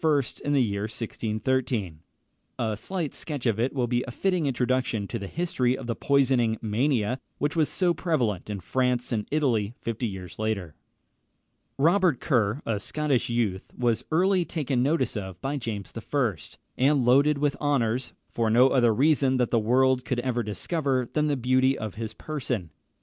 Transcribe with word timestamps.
in 0.43 0.53
the 0.53 0.63
year 0.63 0.85
1613. 0.89 1.99
A 2.57 2.75
slight 2.75 3.13
sketch 3.13 3.45
of 3.45 3.59
it 3.59 3.71
will 3.71 3.85
be 3.85 4.03
a 4.07 4.09
fitting 4.09 4.47
introduction 4.47 5.07
to 5.07 5.19
the 5.19 5.27
history 5.27 5.77
of 5.77 5.85
the 5.85 5.95
poisoning 5.95 6.57
mania, 6.59 7.19
which 7.37 7.55
was 7.55 7.69
so 7.69 7.93
prevalent 7.93 8.49
in 8.49 8.59
France 8.59 9.11
and 9.11 9.27
Italy 9.29 9.75
fifty 9.79 10.07
years 10.07 10.39
later. 10.39 10.73
Robert 11.77 12.19
Kerr, 12.19 12.63
a 12.65 12.79
Scottish 12.79 13.29
youth, 13.29 13.71
was 13.77 14.03
early 14.11 14.43
taken 14.43 14.81
notice 14.81 15.15
of 15.15 15.39
by 15.39 15.57
James 15.57 15.93
I., 15.95 16.35
and 16.79 17.05
loaded 17.05 17.37
with 17.37 17.55
honours, 17.61 18.13
for 18.31 18.49
no 18.49 18.69
other 18.69 18.95
reason 18.95 19.37
that 19.37 19.51
the 19.51 19.59
world 19.59 20.03
could 20.03 20.19
ever 20.21 20.41
discover 20.41 21.07
than 21.13 21.27
the 21.27 21.37
beauty 21.37 21.77
of 21.77 21.93
his 21.93 22.15
person. 22.15 22.71